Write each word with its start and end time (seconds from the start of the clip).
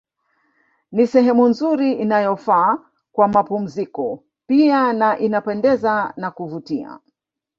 Ni 0.91 1.07
sehemu 1.07 1.47
nzuri 1.47 1.91
inayofaa 1.93 2.77
kwa 3.11 3.27
mapumziko 3.27 4.23
pia 4.47 4.93
na 4.93 5.19
inapendeza 5.19 6.13
na 6.17 6.31
kuvutia 6.31 6.99